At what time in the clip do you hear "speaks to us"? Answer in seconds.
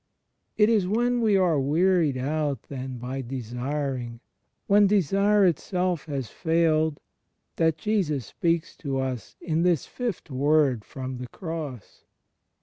8.25-9.35